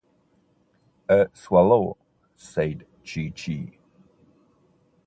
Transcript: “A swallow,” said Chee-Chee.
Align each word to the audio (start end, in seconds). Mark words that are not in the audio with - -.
“A 1.09 1.27
swallow,” 1.35 1.95
said 2.35 2.87
Chee-Chee. 3.03 3.77